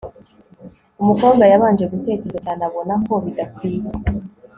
[1.01, 3.91] umukobwa yabanje gutekereza cyane abona ko bidakwiye